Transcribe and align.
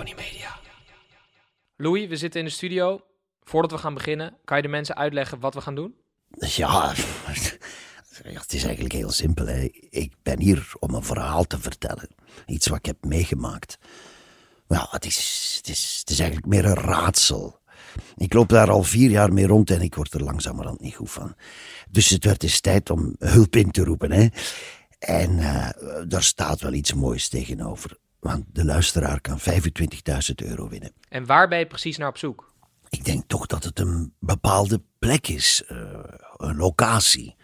Tony 0.00 0.14
Media. 0.16 0.58
Louis, 1.76 2.08
we 2.08 2.16
zitten 2.16 2.40
in 2.40 2.46
de 2.46 2.52
studio. 2.52 3.00
Voordat 3.42 3.70
we 3.70 3.78
gaan 3.78 3.94
beginnen, 3.94 4.36
kan 4.44 4.56
je 4.56 4.62
de 4.62 4.68
mensen 4.68 4.96
uitleggen 4.96 5.40
wat 5.40 5.54
we 5.54 5.60
gaan 5.60 5.74
doen? 5.74 5.94
Ja, 6.38 6.88
het 8.22 8.52
is 8.52 8.64
eigenlijk 8.64 8.94
heel 8.94 9.10
simpel. 9.10 9.46
Hè. 9.46 9.68
Ik 9.90 10.14
ben 10.22 10.40
hier 10.40 10.72
om 10.78 10.94
een 10.94 11.02
verhaal 11.02 11.44
te 11.44 11.58
vertellen. 11.58 12.08
Iets 12.46 12.66
wat 12.66 12.78
ik 12.78 12.86
heb 12.86 13.04
meegemaakt. 13.04 13.78
Het 14.68 15.04
is, 15.04 15.54
het 15.56 15.68
is, 15.68 15.96
het 16.00 16.10
is 16.10 16.18
eigenlijk 16.18 16.48
meer 16.48 16.64
een 16.64 16.84
raadsel. 16.84 17.60
Ik 18.16 18.32
loop 18.32 18.48
daar 18.48 18.70
al 18.70 18.82
vier 18.82 19.10
jaar 19.10 19.32
mee 19.32 19.46
rond 19.46 19.70
en 19.70 19.80
ik 19.80 19.94
word 19.94 20.14
er 20.14 20.22
langzamerhand 20.24 20.80
niet 20.80 20.94
goed 20.94 21.10
van. 21.10 21.34
Dus 21.90 22.08
het 22.08 22.24
werd 22.24 22.42
eens 22.42 22.60
tijd 22.60 22.90
om 22.90 23.14
hulp 23.18 23.56
in 23.56 23.70
te 23.70 23.84
roepen. 23.84 24.12
Hè. 24.12 24.26
En 24.98 25.30
uh, 25.30 25.68
daar 26.08 26.22
staat 26.22 26.60
wel 26.60 26.72
iets 26.72 26.94
moois 26.94 27.28
tegenover. 27.28 27.98
Want 28.20 28.44
de 28.52 28.64
luisteraar 28.64 29.20
kan 29.20 29.40
25.000 29.40 30.34
euro 30.34 30.68
winnen. 30.68 30.92
En 31.08 31.26
waar 31.26 31.48
ben 31.48 31.58
je 31.58 31.66
precies 31.66 31.96
naar 31.96 32.08
op 32.08 32.18
zoek? 32.18 32.52
Ik 32.88 33.04
denk 33.04 33.24
toch 33.26 33.46
dat 33.46 33.64
het 33.64 33.78
een 33.78 34.14
bepaalde 34.18 34.82
plek 34.98 35.28
is, 35.28 35.62
uh, 35.68 35.78
een 36.36 36.56
locatie. 36.56 37.36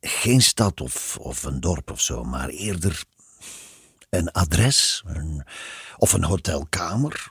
Geen 0.00 0.42
stad 0.42 0.80
of, 0.80 1.18
of 1.18 1.42
een 1.44 1.60
dorp 1.60 1.90
of 1.90 2.00
zo, 2.00 2.24
maar 2.24 2.48
eerder 2.48 3.04
een 4.10 4.30
adres, 4.30 5.02
een, 5.06 5.44
of 5.96 6.12
een 6.12 6.24
hotelkamer, 6.24 7.28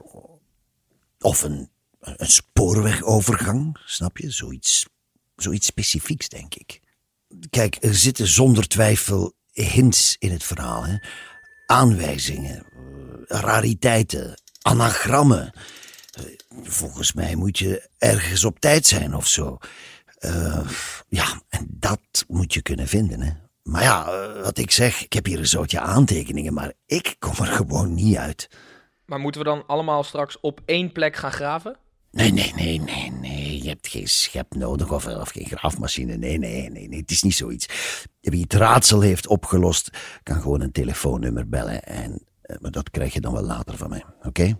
of 1.20 1.43
een, 1.43 1.70
een 1.99 2.27
spoorwegovergang, 2.27 3.77
snap 3.85 4.17
je? 4.17 4.29
Zoiets, 4.31 4.85
zoiets 5.35 5.65
specifieks, 5.65 6.29
denk 6.29 6.55
ik. 6.55 6.79
Kijk, 7.49 7.77
er 7.79 7.95
zitten 7.95 8.27
zonder 8.27 8.67
twijfel 8.67 9.34
hints 9.51 10.15
in 10.20 10.31
het 10.31 10.43
verhaal. 10.43 10.85
Hè? 10.85 10.98
Aanwijzingen, 11.71 12.66
rariteiten, 13.27 14.41
anagrammen. 14.62 15.53
Volgens 16.63 17.13
mij 17.13 17.35
moet 17.35 17.57
je 17.57 17.90
ergens 17.98 18.43
op 18.43 18.59
tijd 18.59 18.85
zijn 18.85 19.15
of 19.15 19.27
zo. 19.27 19.57
Uh, 20.20 20.70
ja, 21.07 21.41
en 21.49 21.68
dat 21.70 21.99
moet 22.27 22.54
je 22.54 22.62
kunnen 22.62 22.87
vinden, 22.87 23.21
hè. 23.21 23.32
Maar 23.63 23.84
ja, 23.84 24.05
wat 24.41 24.57
ik 24.57 24.71
zeg, 24.71 25.04
ik 25.04 25.13
heb 25.13 25.26
hier 25.26 25.40
een 25.40 25.48
soortje 25.48 25.79
aantekeningen, 25.79 26.54
maar 26.54 26.73
ik 26.85 27.15
kom 27.20 27.34
er 27.40 27.51
gewoon 27.51 27.93
niet 27.93 28.17
uit. 28.17 28.49
Maar 29.05 29.20
moeten 29.20 29.41
we 29.41 29.48
dan 29.48 29.65
allemaal 29.67 30.04
straks 30.04 30.40
op 30.40 30.62
één 30.65 30.91
plek 30.91 31.15
gaan 31.15 31.32
graven? 31.32 31.77
Nee, 32.12 32.34
nee, 32.34 32.54
nee, 32.55 32.79
nee, 32.79 33.12
nee. 33.12 33.51
Je 33.62 33.70
hebt 33.70 33.87
geen 33.87 34.07
schep 34.07 34.55
nodig 34.55 34.91
of, 34.91 35.07
of 35.07 35.29
geen 35.29 35.45
graafmachine. 35.45 36.17
Nee, 36.17 36.37
nee, 36.37 36.70
nee, 36.70 36.87
nee. 36.87 36.99
Het 36.99 37.12
is 37.12 37.21
niet 37.21 37.35
zoiets. 37.35 37.65
Wie 38.21 38.41
het 38.41 38.54
raadsel 38.54 39.01
heeft 39.01 39.27
opgelost, 39.27 39.90
kan 40.23 40.41
gewoon 40.41 40.62
een 40.62 40.71
telefoonnummer 40.71 41.49
bellen. 41.49 41.84
En, 41.84 42.27
maar 42.59 42.71
dat 42.71 42.89
krijg 42.89 43.13
je 43.13 43.21
dan 43.21 43.34
wel 43.34 43.43
later 43.43 43.77
van 43.77 43.89
mij, 43.89 44.05
oké? 44.23 44.59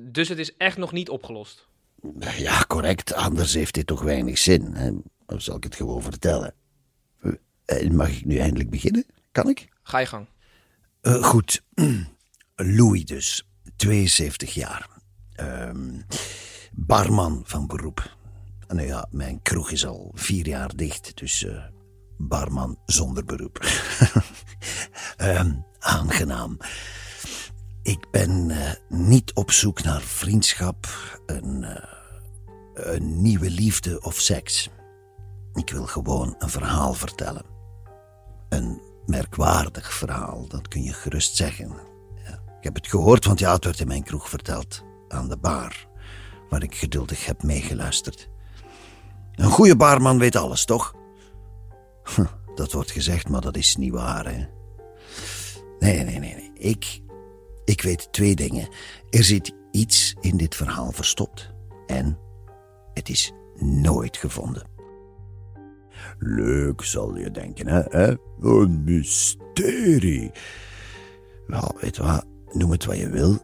Dus 0.00 0.28
het 0.28 0.38
is 0.38 0.56
echt 0.56 0.76
nog 0.76 0.92
niet 0.92 1.08
opgelost? 1.08 1.68
Ja, 2.36 2.64
correct. 2.68 3.14
Anders 3.14 3.54
heeft 3.54 3.74
dit 3.74 3.86
toch 3.86 4.02
weinig 4.02 4.38
zin. 4.38 4.74
Hè? 4.74 4.90
Dan 5.26 5.40
zal 5.40 5.56
ik 5.56 5.64
het 5.64 5.74
gewoon 5.74 6.02
vertellen. 6.02 6.54
Mag 7.90 8.08
ik 8.08 8.24
nu 8.24 8.36
eindelijk 8.36 8.70
beginnen? 8.70 9.04
Kan 9.32 9.48
ik? 9.48 9.68
Ga 9.82 9.98
je 9.98 10.06
gang. 10.06 10.26
Uh, 11.02 11.24
goed. 11.24 11.62
Louis 12.54 13.04
dus. 13.04 13.48
72 13.76 14.54
jaar. 14.54 14.88
Um, 15.40 16.04
barman 16.72 17.42
van 17.44 17.66
beroep. 17.66 18.16
Nou 18.72 18.86
ja, 18.86 19.06
mijn 19.10 19.42
kroeg 19.42 19.70
is 19.70 19.86
al 19.86 20.10
vier 20.14 20.46
jaar 20.46 20.76
dicht, 20.76 21.16
dus 21.16 21.42
uh, 21.42 21.64
barman 22.16 22.78
zonder 22.86 23.24
beroep. 23.24 23.66
um, 25.18 25.64
aangenaam. 25.78 26.56
Ik 27.82 28.10
ben 28.10 28.48
uh, 28.48 28.70
niet 28.88 29.34
op 29.34 29.50
zoek 29.50 29.82
naar 29.82 30.00
vriendschap, 30.00 30.86
een, 31.26 31.62
uh, 31.62 31.76
een 32.74 33.22
nieuwe 33.22 33.50
liefde 33.50 34.00
of 34.00 34.14
seks. 34.14 34.70
Ik 35.54 35.70
wil 35.70 35.86
gewoon 35.86 36.34
een 36.38 36.50
verhaal 36.50 36.94
vertellen. 36.94 37.44
Een 38.48 38.80
merkwaardig 39.06 39.94
verhaal, 39.94 40.48
dat 40.48 40.68
kun 40.68 40.82
je 40.82 40.92
gerust 40.92 41.36
zeggen. 41.36 41.68
Ja, 42.24 42.42
ik 42.58 42.64
heb 42.64 42.74
het 42.74 42.86
gehoord, 42.86 43.24
want 43.24 43.38
ja, 43.38 43.52
het 43.52 43.64
werd 43.64 43.80
in 43.80 43.88
mijn 43.88 44.02
kroeg 44.02 44.28
verteld. 44.28 44.82
Aan 45.08 45.28
de 45.28 45.36
bar, 45.36 45.86
waar 46.48 46.62
ik 46.62 46.74
geduldig 46.74 47.26
heb 47.26 47.42
meegeluisterd. 47.42 48.30
Een 49.42 49.50
goede 49.50 49.76
baarman 49.76 50.18
weet 50.18 50.36
alles, 50.36 50.64
toch? 50.64 50.94
Dat 52.54 52.72
wordt 52.72 52.90
gezegd, 52.90 53.28
maar 53.28 53.40
dat 53.40 53.56
is 53.56 53.76
niet 53.76 53.92
waar, 53.92 54.24
hè? 54.24 54.46
Nee, 55.78 56.04
nee, 56.04 56.18
nee, 56.18 56.34
nee. 56.34 56.50
Ik, 56.54 57.00
ik 57.64 57.82
weet 57.82 58.12
twee 58.12 58.34
dingen. 58.34 58.68
Er 59.10 59.24
zit 59.24 59.52
iets 59.70 60.14
in 60.20 60.36
dit 60.36 60.54
verhaal 60.54 60.92
verstopt. 60.92 61.54
En 61.86 62.18
het 62.94 63.08
is 63.08 63.32
nooit 63.58 64.16
gevonden. 64.16 64.66
Leuk, 66.18 66.82
zal 66.82 67.16
je 67.16 67.30
denken, 67.30 67.66
hè? 67.68 68.16
Een 68.40 68.84
mysterie. 68.84 70.30
Wel, 71.46 71.74
weet 71.80 71.96
wat? 71.96 72.26
Noem 72.52 72.70
het 72.70 72.84
wat 72.84 72.98
je 72.98 73.10
wil. 73.10 73.38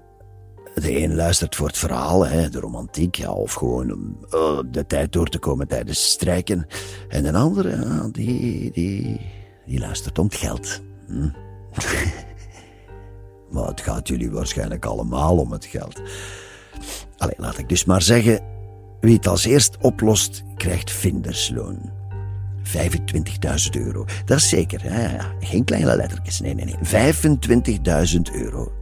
De 0.74 1.02
een 1.02 1.14
luistert 1.14 1.56
voor 1.56 1.66
het 1.66 1.78
verhaal, 1.78 2.26
hè, 2.26 2.48
de 2.48 2.60
romantiek, 2.60 3.14
ja, 3.14 3.32
of 3.32 3.52
gewoon 3.52 3.92
om 3.92 4.18
uh, 4.34 4.60
de 4.70 4.86
tijd 4.86 5.12
door 5.12 5.28
te 5.28 5.38
komen 5.38 5.68
tijdens 5.68 6.10
strijken. 6.10 6.66
En 7.08 7.22
de 7.22 7.32
andere, 7.32 8.10
die, 8.12 8.70
die, 8.72 9.20
die 9.66 9.78
luistert 9.78 10.18
om 10.18 10.24
het 10.24 10.34
geld. 10.34 10.80
Hm? 11.06 11.28
maar 13.52 13.66
het 13.66 13.80
gaat 13.80 14.08
jullie 14.08 14.30
waarschijnlijk 14.30 14.84
allemaal 14.84 15.36
om 15.36 15.52
het 15.52 15.64
geld. 15.64 16.00
Allee, 17.16 17.34
laat 17.36 17.58
ik 17.58 17.68
dus 17.68 17.84
maar 17.84 18.02
zeggen, 18.02 18.40
wie 19.00 19.16
het 19.16 19.26
als 19.26 19.44
eerst 19.44 19.76
oplost, 19.80 20.42
krijgt 20.56 20.90
vindersloon. 20.90 21.96
25.000 22.68 22.74
euro. 23.70 24.04
Dat 24.24 24.38
is 24.38 24.48
zeker. 24.48 24.82
Hè? 24.82 25.18
Geen 25.40 25.64
kleine 25.64 25.96
lettertjes. 25.96 26.40
Nee, 26.40 26.54
nee, 26.54 26.64
nee. 26.64 26.76
25.000 28.16 28.20
euro. 28.32 28.72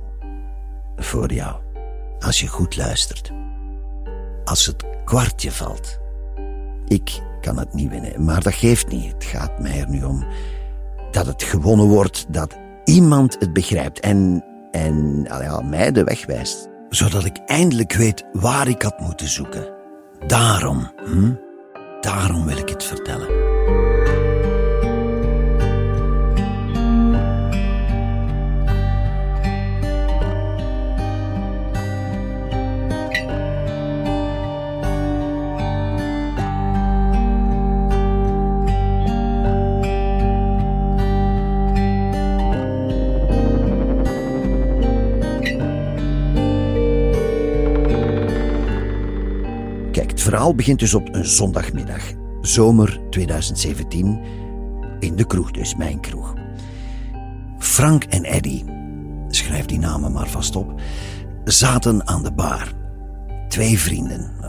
Voor 0.96 1.32
jou. 1.32 1.65
Als 2.26 2.40
je 2.40 2.46
goed 2.46 2.76
luistert. 2.76 3.32
Als 4.44 4.66
het 4.66 4.84
kwartje 5.04 5.52
valt. 5.52 5.98
Ik 6.86 7.22
kan 7.40 7.58
het 7.58 7.74
niet 7.74 7.90
winnen, 7.90 8.24
maar 8.24 8.42
dat 8.42 8.54
geeft 8.54 8.88
niet. 8.88 9.12
Het 9.12 9.24
gaat 9.24 9.58
mij 9.58 9.80
er 9.80 9.88
nu 9.88 10.04
om 10.04 10.26
dat 11.10 11.26
het 11.26 11.42
gewonnen 11.42 11.86
wordt, 11.86 12.26
dat 12.28 12.56
iemand 12.84 13.36
het 13.38 13.52
begrijpt 13.52 14.00
en, 14.00 14.44
en 14.70 15.26
allee, 15.28 15.62
mij 15.62 15.92
de 15.92 16.04
weg 16.04 16.26
wijst. 16.26 16.68
Zodat 16.88 17.24
ik 17.24 17.36
eindelijk 17.46 17.92
weet 17.92 18.24
waar 18.32 18.68
ik 18.68 18.82
had 18.82 19.00
moeten 19.00 19.28
zoeken. 19.28 19.74
Daarom, 20.26 20.92
hm? 21.04 21.32
daarom 22.00 22.44
wil 22.44 22.56
ik 22.56 22.68
het 22.68 22.84
vertellen. 22.84 23.55
Verhaal 50.36 50.54
begint 50.54 50.78
dus 50.78 50.94
op 50.94 51.14
een 51.14 51.24
zondagmiddag, 51.24 52.02
zomer 52.40 53.00
2017, 53.10 54.20
in 54.98 55.16
de 55.16 55.26
kroeg 55.26 55.50
dus, 55.50 55.74
mijn 55.74 56.00
kroeg. 56.00 56.34
Frank 57.58 58.04
en 58.04 58.24
Eddy, 58.24 58.64
schrijf 59.28 59.66
die 59.66 59.78
namen 59.78 60.12
maar 60.12 60.28
vast 60.28 60.56
op, 60.56 60.80
zaten 61.44 62.06
aan 62.06 62.22
de 62.22 62.32
bar. 62.32 62.72
Twee 63.48 63.78
vrienden, 63.78 64.30
uh, 64.40 64.48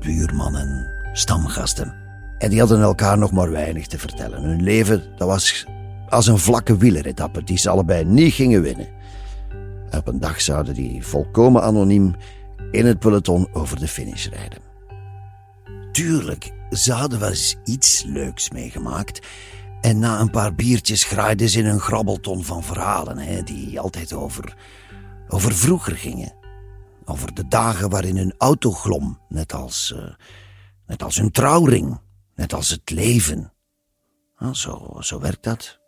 buurman 0.00 0.56
en 0.56 0.90
stamgasten. 1.12 1.94
En 2.38 2.50
die 2.50 2.58
hadden 2.58 2.80
elkaar 2.80 3.18
nog 3.18 3.32
maar 3.32 3.50
weinig 3.50 3.86
te 3.86 3.98
vertellen. 3.98 4.42
Hun 4.42 4.62
leven, 4.62 5.02
dat 5.16 5.28
was 5.28 5.66
als 6.08 6.26
een 6.26 6.38
vlakke 6.38 6.76
wieleretappe 6.76 7.44
die 7.44 7.58
ze 7.58 7.70
allebei 7.70 8.04
niet 8.04 8.32
gingen 8.32 8.62
winnen. 8.62 8.88
Op 9.90 10.06
een 10.06 10.20
dag 10.20 10.40
zouden 10.40 10.74
die 10.74 11.06
volkomen 11.06 11.62
anoniem 11.62 12.14
in 12.70 12.86
het 12.86 12.98
peloton 12.98 13.48
over 13.52 13.78
de 13.78 13.88
finish 13.88 14.28
rijden. 14.28 14.63
Tuurlijk, 15.94 16.52
ze 16.70 16.92
hadden 16.92 17.18
wel 17.20 17.28
eens 17.28 17.56
iets 17.64 18.02
leuks 18.02 18.50
meegemaakt. 18.50 19.26
En 19.80 19.98
na 19.98 20.20
een 20.20 20.30
paar 20.30 20.54
biertjes 20.54 21.04
graaiden 21.04 21.48
ze 21.48 21.58
in 21.58 21.66
een 21.66 21.80
grabbelton 21.80 22.44
van 22.44 22.62
verhalen, 22.62 23.18
hè, 23.18 23.42
die 23.42 23.80
altijd 23.80 24.12
over, 24.12 24.56
over 25.28 25.54
vroeger 25.54 25.96
gingen. 25.96 26.34
Over 27.04 27.34
de 27.34 27.48
dagen 27.48 27.90
waarin 27.90 28.16
hun 28.16 28.34
auto 28.38 28.70
glom, 28.70 29.20
net 29.28 29.52
als, 29.52 29.92
uh, 29.96 30.14
net 30.86 31.02
als 31.02 31.16
hun 31.16 31.30
trouwring, 31.30 32.00
net 32.34 32.52
als 32.52 32.70
het 32.70 32.90
leven. 32.90 33.52
Zo, 34.52 34.96
zo 35.00 35.20
werkt 35.20 35.44
dat. 35.44 35.78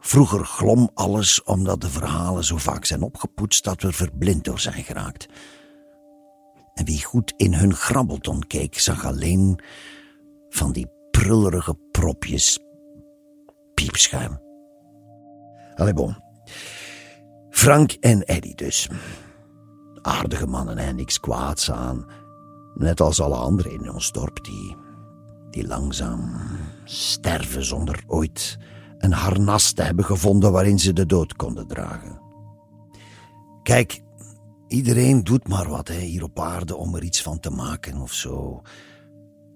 Vroeger 0.00 0.44
glom 0.44 0.90
alles 0.94 1.42
omdat 1.42 1.80
de 1.80 1.90
verhalen 1.90 2.44
zo 2.44 2.56
vaak 2.56 2.84
zijn 2.84 3.02
opgepoetst 3.02 3.64
dat 3.64 3.82
we 3.82 3.92
verblind 3.92 4.44
door 4.44 4.60
zijn 4.60 4.84
geraakt. 4.84 5.26
En 6.76 6.84
wie 6.84 7.04
goed 7.04 7.32
in 7.36 7.54
hun 7.54 7.74
grabbelton 7.74 8.42
keek, 8.46 8.78
zag 8.78 9.04
alleen 9.04 9.58
van 10.48 10.72
die 10.72 10.86
prullerige 11.10 11.74
propjes 11.90 12.58
piepschuim. 13.74 14.38
Allee, 15.74 15.92
bon. 15.92 16.16
Frank 17.50 17.92
en 18.00 18.24
Eddie 18.24 18.54
dus. 18.54 18.88
Aardige 20.02 20.46
mannen 20.46 20.78
en 20.78 20.96
niks 20.96 21.20
kwaads 21.20 21.70
aan. 21.70 22.06
Net 22.74 23.00
als 23.00 23.20
alle 23.20 23.36
anderen 23.36 23.72
in 23.72 23.92
ons 23.92 24.12
dorp 24.12 24.44
die, 24.44 24.76
die 25.50 25.66
langzaam 25.66 26.32
sterven 26.84 27.64
zonder 27.64 28.02
ooit 28.06 28.58
een 28.98 29.12
harnas 29.12 29.72
te 29.72 29.82
hebben 29.82 30.04
gevonden 30.04 30.52
waarin 30.52 30.78
ze 30.78 30.92
de 30.92 31.06
dood 31.06 31.36
konden 31.36 31.66
dragen. 31.66 32.20
Kijk, 33.62 34.02
iedereen 34.68 35.24
doet 35.24 35.48
maar 35.48 35.68
wat 35.68 35.88
hè, 35.88 35.98
hier 35.98 36.22
op 36.22 36.40
aarde 36.40 36.76
om 36.76 36.94
er 36.94 37.02
iets 37.02 37.22
van 37.22 37.40
te 37.40 37.50
maken 37.50 37.96
of 37.96 38.12
zo. 38.12 38.62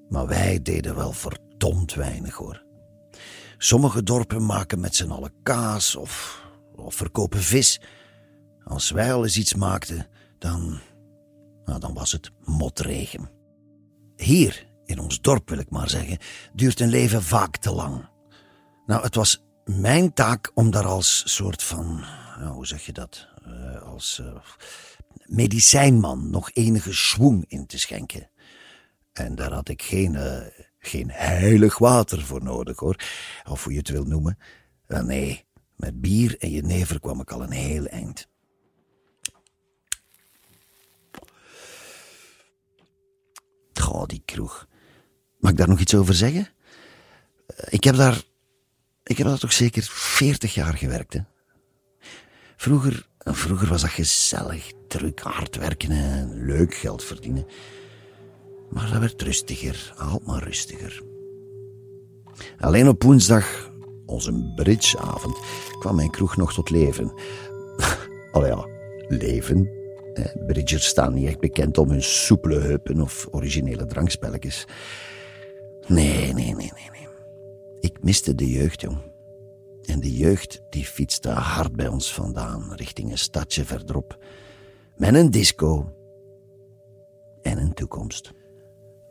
Maar 0.08 0.26
wij 0.26 0.62
deden 0.62 0.94
wel 0.94 1.12
verdomd 1.12 1.94
weinig 1.94 2.34
hoor. 2.34 2.64
Sommige 3.58 4.02
dorpen 4.02 4.46
maken 4.46 4.80
met 4.80 4.94
z'n 4.94 5.10
allen 5.10 5.32
kaas 5.42 5.96
of, 5.96 6.42
of 6.76 6.94
verkopen 6.94 7.40
vis. 7.40 7.80
Als 8.64 8.90
wij 8.90 9.12
al 9.12 9.24
eens 9.24 9.36
iets 9.36 9.54
maakten, 9.54 10.06
dan, 10.38 10.80
nou, 11.64 11.80
dan 11.80 11.94
was 11.94 12.12
het 12.12 12.30
motregen. 12.44 13.30
Hier, 14.16 14.66
in 14.84 14.98
ons 14.98 15.20
dorp 15.20 15.48
wil 15.48 15.58
ik 15.58 15.70
maar 15.70 15.88
zeggen, 15.88 16.18
duurt 16.52 16.80
een 16.80 16.88
leven 16.88 17.22
vaak 17.22 17.56
te 17.56 17.72
lang. 17.72 18.08
Nou, 18.86 19.02
het 19.02 19.14
was 19.14 19.44
mijn 19.64 20.12
taak 20.12 20.50
om 20.54 20.70
daar 20.70 20.86
als 20.86 21.22
soort 21.34 21.62
van, 21.62 22.04
nou, 22.38 22.52
hoe 22.52 22.66
zeg 22.66 22.86
je 22.86 22.92
dat, 22.92 23.28
uh, 23.46 23.82
als 23.82 24.20
uh, 24.22 24.26
medicijnman 25.24 26.30
nog 26.30 26.50
enige 26.52 26.92
schwung 26.92 27.44
in 27.48 27.66
te 27.66 27.78
schenken. 27.78 28.30
En 29.12 29.34
daar 29.34 29.52
had 29.52 29.68
ik 29.68 29.82
geen, 29.82 30.14
uh, 30.14 30.46
geen 30.78 31.10
heilig 31.10 31.78
water 31.78 32.22
voor 32.22 32.42
nodig, 32.42 32.78
hoor. 32.78 32.96
Of 33.48 33.64
hoe 33.64 33.72
je 33.72 33.78
het 33.78 33.88
wil 33.88 34.04
noemen. 34.04 34.38
Wel, 34.86 35.02
nee, 35.02 35.44
met 35.76 36.00
bier 36.00 36.38
en 36.38 36.50
jenever 36.50 37.00
kwam 37.00 37.20
ik 37.20 37.30
al 37.30 37.42
een 37.42 37.50
heel 37.50 37.86
eind. 37.86 38.28
Goh, 43.72 44.06
die 44.06 44.22
kroeg. 44.24 44.68
Mag 45.38 45.50
ik 45.50 45.56
daar 45.56 45.68
nog 45.68 45.80
iets 45.80 45.94
over 45.94 46.14
zeggen? 46.14 46.48
Ik 47.68 47.84
heb 47.84 47.96
daar 47.96 48.22
ik 49.10 49.18
heb 49.18 49.26
daar 49.26 49.38
toch 49.38 49.52
zeker 49.52 49.82
veertig 49.90 50.54
jaar 50.54 50.74
gewerkt. 50.74 51.12
Hè? 51.12 51.20
Vroeger, 52.56 53.08
vroeger 53.24 53.68
was 53.68 53.80
dat 53.80 53.90
gezellig, 53.90 54.72
druk, 54.88 55.20
hard 55.20 55.56
werken 55.56 55.90
en 55.90 56.44
leuk 56.44 56.74
geld 56.74 57.04
verdienen. 57.04 57.46
Maar 58.70 58.90
dat 58.90 59.00
werd 59.00 59.22
rustiger, 59.22 59.94
altijd 59.96 60.26
maar 60.26 60.42
rustiger. 60.42 61.02
Alleen 62.58 62.88
op 62.88 63.02
woensdag, 63.02 63.70
onze 64.06 64.52
bridgeavond, 64.56 65.38
kwam 65.78 65.96
mijn 65.96 66.10
kroeg 66.10 66.36
nog 66.36 66.52
tot 66.52 66.70
leven. 66.70 67.12
Al 68.32 68.46
ja, 68.46 68.66
leven. 69.08 69.70
Bridgers 70.46 70.86
staan 70.86 71.14
niet 71.14 71.26
echt 71.26 71.40
bekend 71.40 71.78
om 71.78 71.90
hun 71.90 72.02
soepele 72.02 72.58
heupen 72.58 73.00
of 73.00 73.28
originele 73.30 73.86
drankspelletjes. 73.86 74.66
Nee, 75.86 76.32
nee, 76.32 76.54
nee, 76.54 76.72
nee. 76.74 77.08
Ik 77.80 78.02
miste 78.02 78.34
de 78.34 78.50
jeugd, 78.50 78.80
jong. 78.80 79.09
En 79.90 80.00
de 80.00 80.16
jeugd 80.16 80.62
die 80.70 80.84
fietste 80.84 81.28
hard 81.28 81.76
bij 81.76 81.88
ons 81.88 82.14
vandaan, 82.14 82.74
richting 82.74 83.10
een 83.10 83.18
stadje 83.18 83.64
verderop. 83.64 84.24
Met 84.96 85.14
een 85.14 85.30
disco 85.30 85.92
en 87.42 87.58
een 87.58 87.74
toekomst. 87.74 88.32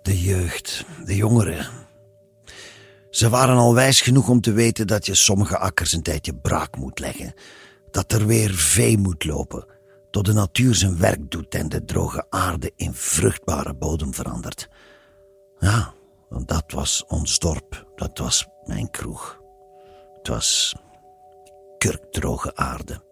De 0.01 0.21
jeugd, 0.21 0.85
de 1.05 1.15
jongeren. 1.15 1.67
Ze 3.09 3.29
waren 3.29 3.57
al 3.57 3.73
wijs 3.73 4.01
genoeg 4.01 4.29
om 4.29 4.41
te 4.41 4.51
weten 4.51 4.87
dat 4.87 5.05
je 5.05 5.15
sommige 5.15 5.57
akkers 5.57 5.93
een 5.93 6.03
tijdje 6.03 6.35
braak 6.35 6.77
moet 6.77 6.99
leggen. 6.99 7.33
Dat 7.91 8.11
er 8.11 8.25
weer 8.25 8.53
vee 8.53 8.97
moet 8.97 9.25
lopen, 9.25 9.65
tot 10.11 10.25
de 10.25 10.33
natuur 10.33 10.75
zijn 10.75 10.97
werk 10.97 11.31
doet 11.31 11.55
en 11.55 11.69
de 11.69 11.85
droge 11.85 12.25
aarde 12.29 12.71
in 12.75 12.93
vruchtbare 12.93 13.73
bodem 13.73 14.13
verandert. 14.13 14.69
Ja, 15.57 15.93
dat 16.45 16.63
was 16.67 17.05
ons 17.07 17.39
dorp, 17.39 17.91
dat 17.95 18.17
was 18.17 18.47
mijn 18.65 18.89
kroeg. 18.89 19.38
Het 20.19 20.27
was 20.27 20.75
kurkdroge 21.77 22.55
aarde. 22.55 23.07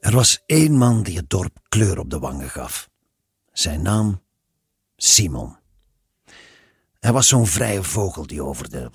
Er 0.00 0.12
was 0.12 0.42
één 0.46 0.76
man 0.76 1.02
die 1.02 1.16
het 1.16 1.30
dorp 1.30 1.58
kleur 1.68 1.98
op 1.98 2.10
de 2.10 2.18
wangen 2.18 2.50
gaf. 2.50 2.88
Zijn 3.52 3.82
naam 3.82 4.22
Simon. 4.96 5.56
Hij 6.98 7.12
was 7.12 7.28
zo'n 7.28 7.46
vrije 7.46 7.82
vogel 7.82 8.26
die 8.26 8.42
over 8.42 8.70
de, 8.70 8.90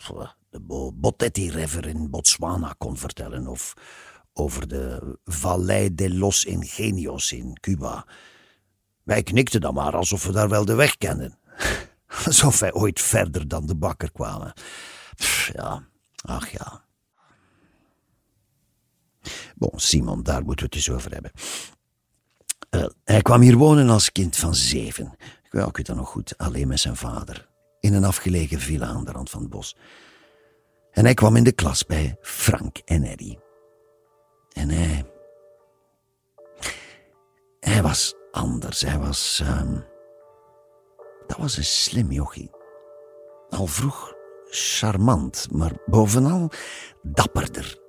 de 0.49 0.59
Botetti 0.93 1.49
River 1.49 1.87
in 1.87 2.09
Botswana 2.09 2.75
kon 2.77 2.97
vertellen 2.97 3.47
of 3.47 3.73
over 4.33 4.67
de 4.67 5.17
Vallei 5.23 5.95
de 5.95 6.13
los 6.13 6.45
Ingenios 6.45 7.31
in 7.31 7.57
Cuba. 7.59 8.05
Wij 9.03 9.23
knikten 9.23 9.61
dan 9.61 9.73
maar 9.73 9.95
alsof 9.95 10.25
we 10.25 10.31
daar 10.31 10.49
wel 10.49 10.65
de 10.65 10.75
weg 10.75 10.97
kenden. 10.97 11.39
Alsof 12.25 12.59
wij 12.59 12.73
ooit 12.73 13.01
verder 13.01 13.47
dan 13.47 13.65
de 13.65 13.75
bakker 13.75 14.11
kwamen. 14.11 14.53
ja, 15.53 15.83
ach 16.21 16.49
ja. 16.49 16.83
Bon, 19.55 19.79
Simon, 19.79 20.23
daar 20.23 20.43
moeten 20.43 20.65
we 20.65 20.65
het 20.65 20.75
eens 20.75 20.89
over 20.89 21.11
hebben. 21.11 21.31
Uh, 22.69 22.85
hij 23.03 23.21
kwam 23.21 23.41
hier 23.41 23.55
wonen 23.55 23.89
als 23.89 24.11
kind 24.11 24.37
van 24.37 24.55
zeven. 24.55 25.15
Ik 25.43 25.51
weet 25.51 25.87
het 25.87 25.95
nog 25.97 26.09
goed, 26.09 26.37
alleen 26.37 26.67
met 26.67 26.79
zijn 26.79 26.95
vader. 26.95 27.49
In 27.79 27.93
een 27.93 28.03
afgelegen 28.03 28.59
villa 28.59 28.85
aan 28.85 29.05
de 29.05 29.11
rand 29.11 29.29
van 29.29 29.41
het 29.41 29.49
bos. 29.49 29.75
En 30.91 31.03
hij 31.03 31.13
kwam 31.13 31.35
in 31.35 31.43
de 31.43 31.51
klas 31.51 31.85
bij 31.85 32.17
Frank 32.21 32.77
en 32.77 33.03
Eddie. 33.03 33.39
En 34.51 34.69
hij. 34.69 35.05
Hij 37.59 37.81
was 37.81 38.13
anders. 38.31 38.81
Hij 38.81 38.99
was. 38.99 39.41
Um, 39.43 39.90
dat 41.31 41.39
was 41.39 41.57
een 41.57 41.63
slim 41.63 42.11
jochie. 42.11 42.51
Al 43.49 43.67
vroeg 43.67 44.13
charmant, 44.49 45.47
maar 45.51 45.71
bovenal 45.85 46.51
dapperder. 47.01 47.79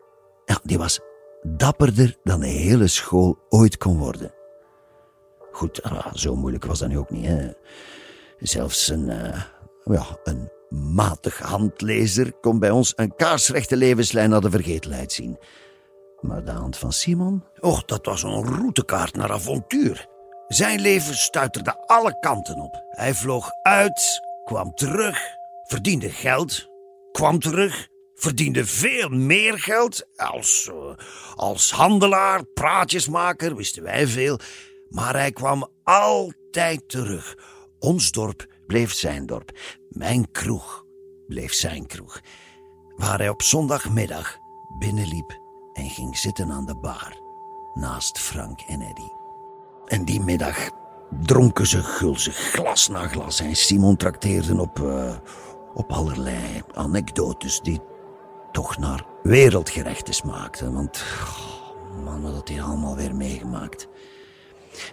Ja, 0.44 0.60
die 0.62 0.78
was 0.78 1.00
dapperder 1.42 2.16
dan 2.22 2.40
de 2.40 2.46
hele 2.46 2.86
school 2.86 3.38
ooit 3.48 3.76
kon 3.76 3.98
worden. 3.98 4.34
Goed, 5.52 5.82
ah, 5.82 6.14
zo 6.14 6.36
moeilijk 6.36 6.64
was 6.64 6.78
dat 6.78 6.88
nu 6.88 6.98
ook 6.98 7.10
niet. 7.10 7.26
Hè. 7.26 7.52
Zelfs 8.38 8.88
een, 8.88 9.08
uh, 9.08 9.42
ja, 9.84 10.06
een 10.24 10.50
matig 10.68 11.38
handlezer 11.38 12.32
kon 12.32 12.58
bij 12.58 12.70
ons 12.70 12.92
een 12.96 13.16
kaarsrechte 13.16 13.76
levenslijn 13.76 14.30
naar 14.30 14.40
de 14.40 14.50
vergetelheid 14.50 15.12
zien. 15.12 15.38
Maar 16.20 16.44
de 16.44 16.50
hand 16.50 16.76
van 16.76 16.92
Simon? 16.92 17.44
Och, 17.60 17.84
dat 17.84 18.06
was 18.06 18.22
een 18.22 18.44
routekaart 18.44 19.14
naar 19.14 19.32
avontuur. 19.32 20.10
Zijn 20.52 20.80
leven 20.80 21.16
stuiterde 21.16 21.86
alle 21.86 22.18
kanten 22.18 22.60
op. 22.60 22.84
Hij 22.88 23.14
vloog 23.14 23.50
uit, 23.62 24.20
kwam 24.44 24.74
terug, 24.74 25.20
verdiende 25.64 26.10
geld, 26.10 26.68
kwam 27.12 27.38
terug, 27.38 27.88
verdiende 28.14 28.66
veel 28.66 29.08
meer 29.08 29.58
geld. 29.58 30.06
Als, 30.16 30.70
uh, 30.72 30.94
als 31.34 31.70
handelaar, 31.70 32.44
praatjesmaker 32.44 33.56
wisten 33.56 33.82
wij 33.82 34.06
veel. 34.06 34.38
Maar 34.88 35.14
hij 35.14 35.32
kwam 35.32 35.68
altijd 35.84 36.88
terug. 36.88 37.36
Ons 37.78 38.10
dorp 38.10 38.46
bleef 38.66 38.92
zijn 38.92 39.26
dorp. 39.26 39.50
Mijn 39.88 40.30
kroeg 40.30 40.84
bleef 41.28 41.52
zijn 41.52 41.86
kroeg. 41.86 42.20
Waar 42.96 43.18
hij 43.18 43.28
op 43.28 43.42
zondagmiddag 43.42 44.36
binnenliep 44.78 45.38
en 45.72 45.90
ging 45.90 46.16
zitten 46.16 46.50
aan 46.50 46.66
de 46.66 46.76
bar. 46.76 47.16
Naast 47.74 48.18
Frank 48.18 48.60
en 48.60 48.80
Eddie. 48.80 49.21
En 49.92 50.04
die 50.04 50.20
middag 50.20 50.70
dronken 51.20 51.66
ze 51.66 51.82
gulzig 51.82 52.36
glas 52.36 52.88
na 52.88 53.08
glas 53.08 53.40
en 53.40 53.56
Simon 53.56 53.96
trakteerde 53.96 54.60
op, 54.60 54.78
uh, 54.78 55.16
op 55.74 55.92
allerlei 55.92 56.62
anekdotes 56.74 57.60
die 57.60 57.80
toch 58.52 58.78
naar 58.78 59.04
wereldgerechten 59.22 60.14
smaakten. 60.14 60.72
Want, 60.72 61.04
oh, 61.22 62.04
man, 62.04 62.22
wat 62.22 62.34
had 62.34 62.48
hij 62.48 62.62
allemaal 62.62 62.96
weer 62.96 63.14
meegemaakt. 63.14 63.88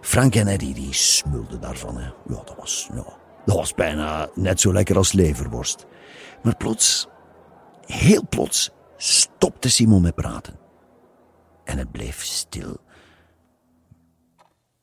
Frank 0.01 0.35
en 0.35 0.47
Eddie 0.47 0.73
die 0.73 0.93
smulden 0.93 1.61
daarvan. 1.61 1.97
Hè. 1.97 2.05
Ja, 2.05 2.43
dat 2.45 2.55
was, 2.57 2.89
ja, 2.93 3.17
dat 3.45 3.55
was 3.55 3.73
bijna 3.73 4.29
net 4.35 4.61
zo 4.61 4.73
lekker 4.73 4.97
als 4.97 5.11
leverworst. 5.11 5.85
Maar 6.43 6.57
plots, 6.57 7.07
heel 7.85 8.23
plots, 8.29 8.71
stopte 8.97 9.69
Simon 9.69 10.01
met 10.01 10.15
praten. 10.15 10.59
En 11.63 11.77
het 11.77 11.91
bleef 11.91 12.23
stil 12.23 12.77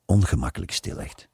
ongemakkelijk 0.07 0.73
stil 0.73 1.01
echt. 1.01 1.29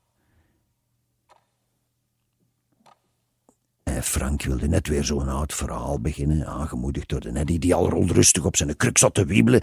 En 3.83 4.03
Frank 4.03 4.43
wilde 4.43 4.69
net 4.69 4.89
weer 4.89 5.05
zo'n 5.05 5.29
oud 5.29 5.55
verhaal 5.55 6.01
beginnen, 6.01 6.47
aangemoedigd 6.47 7.09
door 7.09 7.21
de 7.21 7.33
Neddy, 7.33 7.59
die 7.59 7.75
al 7.75 7.89
rolrustig 7.89 8.45
op 8.45 8.57
zijn 8.57 8.77
kruk 8.77 8.99
zat 8.99 9.15
te 9.15 9.25
wiebelen. 9.25 9.63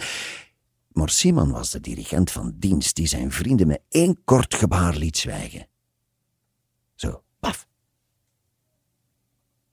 Maar 0.92 1.10
Simon 1.10 1.52
was 1.52 1.72
de 1.72 1.80
dirigent 1.80 2.32
van 2.32 2.54
dienst 2.56 2.96
die 2.96 3.08
zijn 3.08 3.32
vrienden 3.32 3.68
met 3.68 3.82
één 3.90 4.24
kort 4.24 4.56
gebaar 4.56 4.96
liet 4.96 5.18
zwijgen. 5.18 5.68
Zo, 6.96 7.24
paf. 7.40 7.68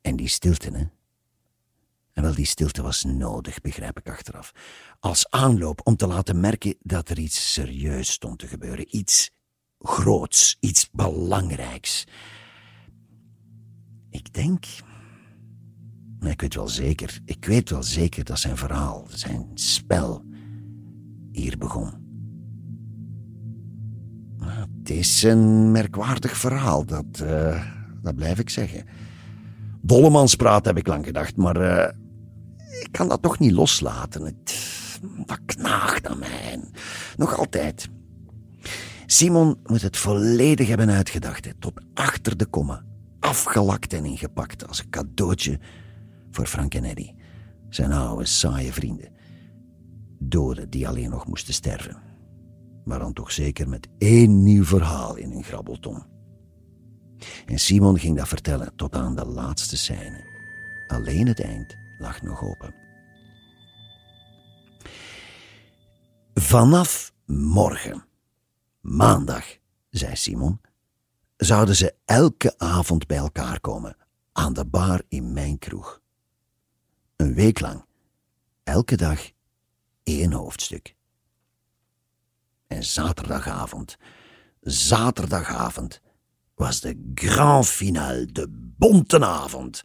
En 0.00 0.16
die 0.16 0.28
stilte, 0.28 0.71
hè? 0.71 0.85
En 2.17 2.23
wel, 2.23 2.35
die 2.35 2.47
stilte 2.47 2.83
was 2.83 3.05
nodig, 3.05 3.61
begrijp 3.61 3.99
ik 3.99 4.09
achteraf. 4.09 4.53
Als 5.01 5.31
aanloop 5.31 5.81
om 5.85 5.97
te 5.97 6.07
laten 6.07 6.41
merken 6.41 6.77
dat 6.81 7.09
er 7.09 7.19
iets 7.19 7.53
serieus 7.53 8.11
stond 8.13 8.39
te 8.39 8.47
gebeuren. 8.47 8.97
Iets 8.97 9.31
groots, 9.79 10.57
iets 10.61 10.89
belangrijks. 10.93 12.05
Ik 14.11 14.33
denk. 14.33 14.65
Ik 16.21 16.41
weet 16.41 16.55
wel 16.55 16.69
zeker, 16.69 17.21
ik 17.25 17.45
weet 17.45 17.71
wel 17.71 17.83
zeker 17.83 18.25
dat 18.25 18.39
zijn 18.39 18.57
verhaal, 18.57 19.07
zijn 19.09 19.51
spel, 19.55 20.25
hier 21.33 21.59
begon. 21.59 21.93
Het 24.43 24.91
is 24.91 25.23
een 25.23 25.71
merkwaardig 25.71 26.37
verhaal, 26.37 26.85
dat, 26.85 27.21
uh, 27.23 27.65
dat 28.03 28.15
blijf 28.15 28.39
ik 28.39 28.51
zeggen. 28.51 28.85
Dollemanspraat 29.81 30.65
heb 30.65 30.77
ik 30.77 30.87
lang 30.87 31.05
gedacht, 31.05 31.37
maar 31.37 31.61
uh, 31.61 32.06
ik 32.80 32.88
kan 32.90 33.09
dat 33.09 33.23
toch 33.23 33.38
niet 33.38 33.52
loslaten. 33.52 34.23
Het, 34.25 34.56
dat 35.26 35.40
knaagt 35.47 36.06
aan 36.06 36.18
mij. 36.18 36.61
Nog 37.16 37.38
altijd. 37.38 37.88
Simon 39.06 39.59
moet 39.64 39.83
het 39.83 39.97
volledig 39.97 40.68
hebben 40.68 40.90
uitgedacht, 40.90 41.54
tot 41.59 41.80
achter 41.95 42.37
de 42.37 42.47
komma. 42.47 42.85
Afgelakt 43.21 43.92
en 43.92 44.04
ingepakt 44.04 44.68
als 44.68 44.78
een 44.78 44.90
cadeautje 44.90 45.59
voor 46.30 46.47
Frank 46.47 46.75
en 46.75 46.85
Eddie. 46.85 47.14
Zijn 47.68 47.92
oude, 47.92 48.25
saaie 48.25 48.73
vrienden. 48.73 49.12
Doden 50.18 50.71
die 50.71 50.88
alleen 50.88 51.11
nog 51.11 51.26
moesten 51.26 51.54
sterven. 51.54 51.97
Maar 52.85 52.99
dan 52.99 53.12
toch 53.12 53.33
zeker 53.33 53.68
met 53.68 53.88
één 53.99 54.42
nieuw 54.42 54.64
verhaal 54.64 55.16
in 55.16 55.30
hun 55.30 55.45
grabbelton. 55.45 56.02
En 57.47 57.59
Simon 57.59 57.99
ging 57.99 58.16
dat 58.16 58.28
vertellen 58.28 58.73
tot 58.76 58.95
aan 58.95 59.16
de 59.16 59.25
laatste 59.25 59.76
scène. 59.76 60.25
Alleen 60.87 61.26
het 61.26 61.40
eind 61.40 61.76
lag 61.99 62.23
nog 62.23 62.43
open. 62.43 62.75
Vanaf 66.35 67.12
morgen, 67.26 68.05
maandag, 68.81 69.45
zei 69.91 70.17
Simon, 70.17 70.61
zouden 71.37 71.76
ze 71.76 71.95
elke 72.05 72.59
avond 72.59 73.07
bij 73.07 73.17
elkaar 73.17 73.61
komen 73.61 73.97
aan 74.33 74.53
de 74.53 74.67
bar 74.67 75.03
in 75.09 75.33
mijn 75.33 75.59
kroeg. 75.59 76.00
Een 77.17 77.35
week 77.35 77.61
lang, 77.61 77.85
elke 78.62 78.97
dag 78.97 79.31
één 80.03 80.33
hoofdstuk. 80.33 80.95
En 82.67 82.85
zaterdagavond, 82.85 83.97
zaterdagavond 84.61 86.00
was 86.55 86.81
de 86.81 87.12
grand 87.15 87.67
finale, 87.67 88.26
de 88.26 88.47
bontenavond. 88.79 89.83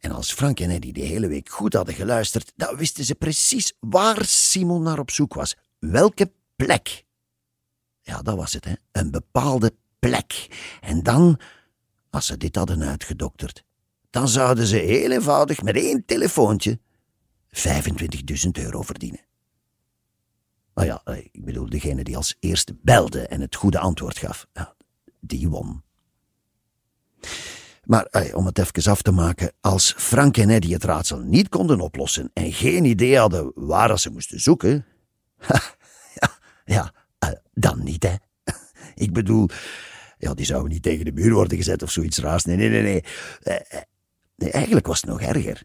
En 0.00 0.12
als 0.12 0.32
Frank 0.32 0.60
en 0.60 0.70
Eddie 0.70 0.92
de 0.92 1.00
hele 1.00 1.28
week 1.28 1.48
goed 1.48 1.74
hadden 1.74 1.94
geluisterd, 1.94 2.52
dan 2.56 2.76
wisten 2.76 3.04
ze 3.04 3.14
precies 3.14 3.72
waar 3.80 4.24
Simon 4.24 4.82
naar 4.82 4.98
op 4.98 5.10
zoek 5.10 5.34
was. 5.34 5.56
Welke 5.78 6.32
plek. 6.56 7.04
Ja, 8.00 8.22
dat 8.22 8.36
was 8.36 8.52
het, 8.52 8.64
hè. 8.64 8.72
Een 8.92 9.10
bepaalde 9.10 9.74
plek. 9.98 10.48
En 10.80 11.02
dan, 11.02 11.40
als 12.10 12.26
ze 12.26 12.36
dit 12.36 12.56
hadden 12.56 12.82
uitgedokterd, 12.82 13.64
dan 14.10 14.28
zouden 14.28 14.66
ze 14.66 14.76
heel 14.76 15.10
eenvoudig 15.10 15.62
met 15.62 15.76
één 15.76 16.04
telefoontje 16.04 16.78
25.000 17.46 18.50
euro 18.52 18.82
verdienen. 18.82 19.20
Nou 20.74 20.86
ja, 20.86 21.00
eh, 21.04 21.16
ik 21.32 21.44
bedoel, 21.44 21.68
degene 21.68 22.04
die 22.04 22.16
als 22.16 22.36
eerste 22.40 22.76
belde 22.82 23.26
en 23.26 23.40
het 23.40 23.54
goede 23.54 23.78
antwoord 23.78 24.18
gaf, 24.18 24.46
die 25.20 25.48
won. 25.48 25.82
Maar 27.90 28.04
eh, 28.04 28.36
om 28.36 28.46
het 28.46 28.58
even 28.58 28.92
af 28.92 29.02
te 29.02 29.10
maken, 29.10 29.52
als 29.60 29.94
Frank 29.96 30.36
en 30.36 30.50
Eddie 30.50 30.72
het 30.72 30.84
raadsel 30.84 31.18
niet 31.18 31.48
konden 31.48 31.80
oplossen 31.80 32.30
en 32.32 32.52
geen 32.52 32.84
idee 32.84 33.18
hadden 33.18 33.52
waar 33.54 33.98
ze 33.98 34.10
moesten 34.10 34.40
zoeken, 34.40 34.86
ja, 36.20 36.30
ja 36.64 36.92
uh, 37.24 37.30
dan 37.52 37.84
niet, 37.84 38.02
hè. 38.02 38.14
Ik 39.04 39.12
bedoel, 39.12 39.48
ja, 40.18 40.34
die 40.34 40.46
zouden 40.46 40.72
niet 40.72 40.82
tegen 40.82 41.04
de 41.04 41.12
muur 41.12 41.32
worden 41.32 41.56
gezet 41.56 41.82
of 41.82 41.90
zoiets 41.90 42.18
raars. 42.18 42.44
Nee, 42.44 42.56
nee, 42.56 42.68
nee, 42.68 42.82
nee. 42.82 43.04
Uh, 43.42 43.80
nee 44.36 44.50
eigenlijk 44.50 44.86
was 44.86 45.00
het 45.00 45.10
nog 45.10 45.20
erger. 45.20 45.62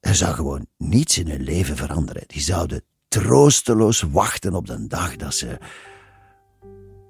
Er 0.00 0.14
zou 0.14 0.34
gewoon 0.34 0.66
niets 0.78 1.18
in 1.18 1.30
hun 1.30 1.42
leven 1.42 1.76
veranderen. 1.76 2.24
Die 2.26 2.42
zouden 2.42 2.84
troosteloos 3.08 4.00
wachten 4.00 4.54
op 4.54 4.66
de 4.66 4.86
dag 4.86 5.16
dat 5.16 5.34
ze 5.34 5.58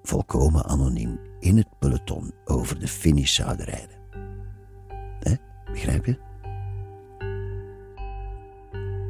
volkomen 0.03 0.65
anoniem 0.65 1.21
in 1.41 1.57
het 1.57 1.79
peloton 1.79 2.35
over 2.45 2.79
de 2.79 2.89
finish 2.89 3.35
zouden 3.35 3.67
rijden. 3.67 3.94
Begrijp 5.75 6.07
je? 6.07 6.17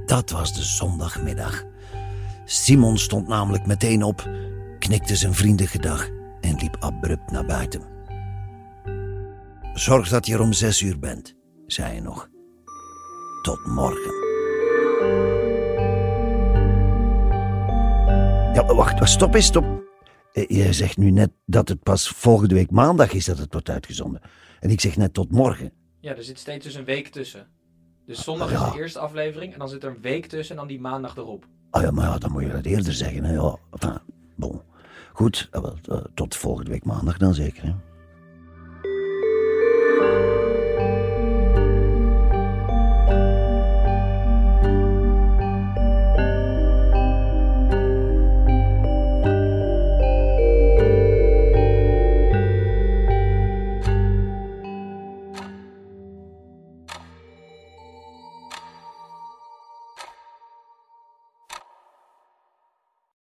Dat 0.07 0.31
was 0.31 0.55
de 0.55 0.63
zondagmiddag. 0.63 1.65
Simon 2.45 2.99
stond 2.99 3.29
namelijk 3.29 3.67
meteen 3.67 4.03
op, 4.03 4.31
knikte 4.79 5.17
zijn 5.17 5.35
vrienden 5.35 5.67
gedag 5.67 6.09
en 6.41 6.57
liep 6.57 6.77
abrupt 6.81 7.31
naar 7.31 7.45
buiten. 7.47 7.83
Zorg 9.75 10.09
dat 10.09 10.27
je 10.27 10.35
er 10.35 10.41
om 10.41 10.53
zes 10.53 10.81
uur 10.81 10.99
bent, 10.99 11.35
zei 11.67 11.89
hij 11.89 12.01
nog. 12.01 12.29
Tot 13.43 13.67
morgen. 13.67 14.13
Ja, 18.55 18.75
wacht, 18.75 19.09
stop 19.09 19.35
eens, 19.35 19.47
stop. 19.47 19.65
Eh, 20.33 20.47
je 20.49 20.73
zegt 20.73 20.97
nu 20.97 21.11
net 21.11 21.31
dat 21.47 21.69
het 21.69 21.83
pas 21.83 22.09
volgende 22.09 22.55
week 22.55 22.71
maandag 22.71 23.13
is 23.13 23.25
dat 23.25 23.39
het 23.39 23.53
wordt 23.53 23.71
uitgezonden. 23.71 24.21
En 24.61 24.71
ik 24.71 24.81
zeg 24.81 24.97
net 24.97 25.15
tot 25.15 25.31
morgen. 25.31 25.73
Ja, 26.05 26.17
er 26.17 26.25
zit 26.25 26.39
steeds 26.39 26.65
dus 26.65 26.75
een 26.75 26.85
week 26.85 27.09
tussen. 27.09 27.47
Dus 28.07 28.25
zondag 28.25 28.53
is 28.53 28.73
de 28.73 28.79
eerste 28.79 28.99
aflevering 28.99 29.53
en 29.53 29.59
dan 29.59 29.69
zit 29.69 29.85
er 29.85 29.91
een 29.91 30.01
week 30.01 30.27
tussen 30.27 30.55
en 30.55 30.61
dan 30.61 30.69
die 30.69 30.81
maandag 30.81 31.17
erop. 31.17 31.47
Ah 31.71 31.83
ja, 31.83 31.91
maar 31.91 32.05
ja, 32.05 32.19
dan 32.19 32.33
moet 32.33 32.43
je 32.43 32.51
dat 32.51 32.65
eerder 32.65 32.93
zeggen. 32.93 33.25
Hè. 33.25 33.33
Ja, 33.33 33.57
enfin, 33.71 33.99
bon. 34.35 34.61
Goed, 35.13 35.49
eh, 35.51 35.65
tot 36.15 36.37
volgende 36.37 36.71
week 36.71 36.85
maandag 36.85 37.19
dan 37.19 37.35
zeker. 37.35 37.63
Hè. 37.63 37.75